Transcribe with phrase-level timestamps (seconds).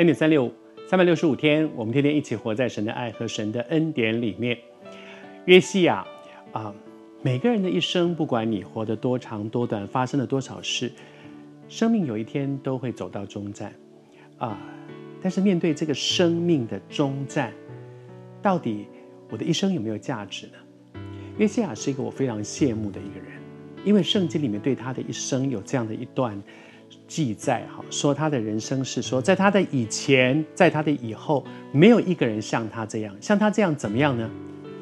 [0.00, 0.52] 恩典三六五，
[0.88, 4.56] 三百六十五天，我们天天一起活在神的爱和神的恩典里面。
[5.44, 6.02] 约西亚
[6.52, 6.74] 啊，
[7.20, 10.90] 每个人的一生，不管你活得多长多短，发生了多少事，
[11.68, 13.74] 生命有一天都会走到终站
[14.38, 14.58] 啊。
[15.20, 17.52] 但是面对这个生命的终站，
[18.40, 18.86] 到底
[19.28, 21.00] 我的一生有没有价值呢？
[21.36, 23.38] 约西亚是一个我非常羡慕的一个人，
[23.84, 26.42] 因为圣经里面对他的一生有这样的一段。
[27.06, 34.30] 记载哈，说他的人生是说，在他的以前，在他的以后，没有一个人像他这样，像他这样怎么样呢？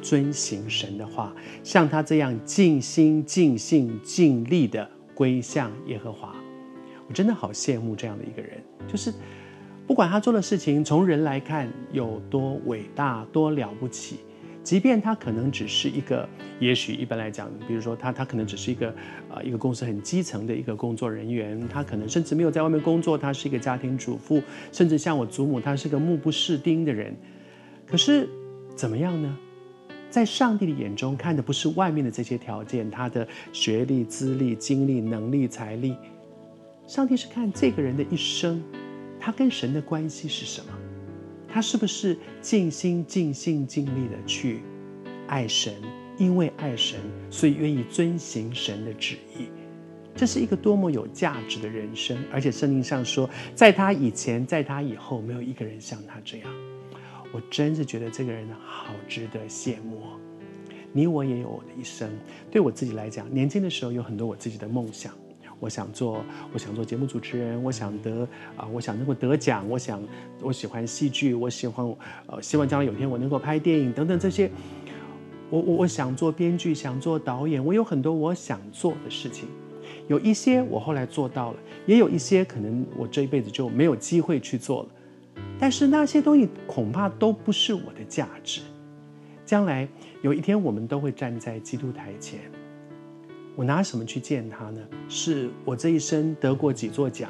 [0.00, 6.34] 遵行神的话，像他这样尽心尽性尽力的归向耶和华。
[7.08, 9.12] 我真的好羡慕这样的一个人，就是
[9.86, 14.18] 不管他做的事情，从人来看有多伟大、多了不起。
[14.68, 16.28] 即便他可能只是一个，
[16.60, 18.94] 也许一般来讲，比如说他他可能只是一个，
[19.30, 27.16] 呃，一个公司很基层的一个工作人员，他可能甚至没有在外面工作，他是一个家庭主妇，甚至像我祖母，他是个目不识丁的人。
[27.86, 28.28] 可是
[28.76, 29.38] 怎么样呢？
[30.10, 35.96] 在上帝的眼中看的不是外面的这些条件，他的学历、资历、经历、能力、财力，
[36.86, 38.62] 上帝是看这个人的一生，
[39.18, 40.72] 他跟神的关系是什么？
[41.48, 44.60] 他是不是尽心尽性尽力的去
[45.26, 45.74] 爱神？
[46.18, 46.98] 因为爱神，
[47.30, 49.48] 所以愿意遵行神的旨意。
[50.16, 52.18] 这是一个多么有价值的人生！
[52.32, 56.50] 而且圣经上说，在他以前，在他以后，没有一个人像他这样。
[57.32, 60.02] 我真是觉得这个人好值得羡慕。
[60.92, 62.10] 你我也有我的一生。
[62.50, 65.14] 对我自己来讲，年轻的时候有很多我自己的梦想。
[65.60, 70.02] 我想做，我想做节目主持人，我想得啊，我想能够得奖，我想
[70.40, 71.86] 我喜欢戏剧，我喜欢
[72.26, 74.50] 呃，希望将来有一天我能够拍电影等等这些。
[75.50, 79.48] 我我我想做编剧，想做导演，我有很多我想做的事情，
[80.06, 84.88] 有一些我后来做到了，也有一些可能我这一辈子就没有机会去做了。
[85.58, 88.60] 但是那些东西恐怕都不是我的价值。
[89.46, 89.88] 将来
[90.22, 92.40] 有一天我们都会站在基督台前。
[93.58, 94.80] 我拿什么去见他呢？
[95.08, 97.28] 是我这一生得过几座奖，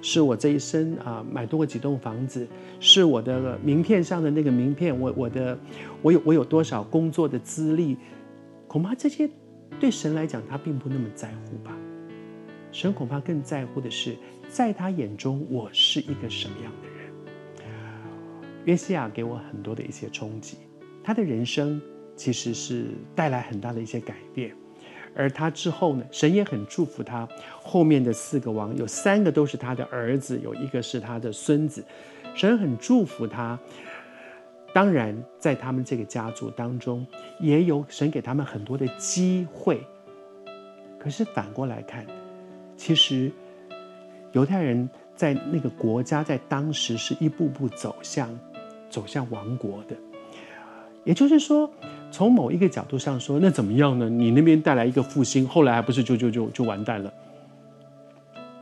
[0.00, 2.48] 是我这一生啊买多过几栋房子，
[2.80, 5.58] 是我的名片上的那个名片，我我的
[6.00, 7.98] 我有我有多少工作的资历？
[8.66, 9.28] 恐怕这些
[9.78, 11.76] 对神来讲，他并不那么在乎吧。
[12.72, 14.16] 神恐怕更在乎的是，
[14.48, 17.12] 在他眼中我是一个什么样的人。
[18.64, 20.56] 约西亚给我很多的一些冲击，
[21.04, 21.78] 他的人生
[22.16, 24.56] 其实是带来很大的一些改变。
[25.18, 27.28] 而他之后呢，神也很祝福他。
[27.60, 31.84] 后面的四个王有三个都是他的儿子，有一个是他的孙子。
[32.36, 33.58] 神很祝福他。
[34.72, 37.04] 当然，在他们这个家族当中，
[37.40, 39.84] 也有神给他们很多的机会。
[41.00, 42.06] 可是反过来看，
[42.76, 43.32] 其实
[44.30, 48.38] 犹太人在那个国家在当时是一步步走向
[48.88, 49.96] 走向亡国的。
[51.02, 51.68] 也就是说。
[52.10, 54.08] 从某一个角度上说，那怎么样呢？
[54.08, 57.12] 你那边带来一个复兴，后来还不是就就就就完蛋了？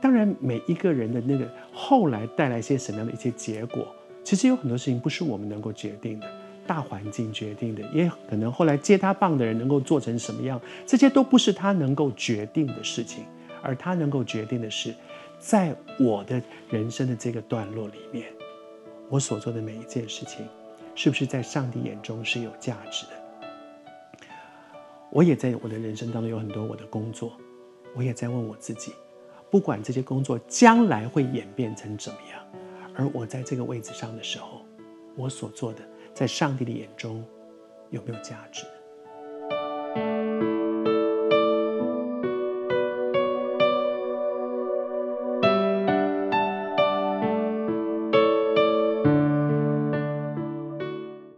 [0.01, 3.87] 当然，每一个人的那个后来带来一些什么样的一些结果，
[4.23, 6.29] 其实有很多事情不是我们能够决定的，
[6.67, 13.25] 大环境决定的，也可能后来接他棒的人能够做成什么样，这些都不是他能够决定的事情，
[13.63, 14.95] 而他能够决定的是，
[15.39, 16.41] 在我的
[16.71, 18.27] 人生的这个段落里面，
[19.09, 20.45] 我所做的每一件事情，
[20.95, 23.26] 是不是在上帝眼中是有价值的？
[25.16, 27.32] 我也在我的人生当中有很多我的工作，
[27.94, 28.93] 我也在问我自己，
[29.50, 32.38] 不管这些工作将来会演变成怎么样，
[32.94, 34.60] 而我在这个位置上的时候，
[35.16, 35.81] 我所做的
[36.12, 37.25] 在上帝的眼中
[37.88, 38.66] 有没有价值？